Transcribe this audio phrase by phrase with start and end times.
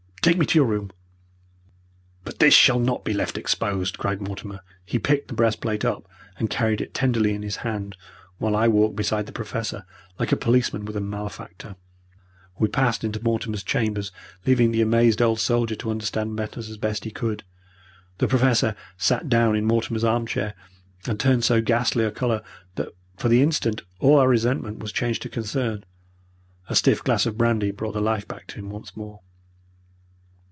[0.23, 0.91] Take me to your room."
[2.23, 4.59] "But this shall not be left exposed!" cried Mortimer.
[4.85, 7.97] He picked the breastplate up and carried it tenderly in his hand,
[8.37, 9.83] while I walked beside the Professor,
[10.19, 11.75] like a policeman with a malefactor.
[12.59, 14.11] We passed into Mortimer's chambers,
[14.45, 17.43] leaving the amazed old soldier to understand matters as best he could.
[18.19, 20.53] The Professor sat down in Mortimer's arm chair,
[21.07, 22.43] and turned so ghastly a colour
[22.75, 25.83] that for the instant all our resentment was changed to concern.
[26.69, 29.21] A stiff glass of brandy brought the life back to him once more.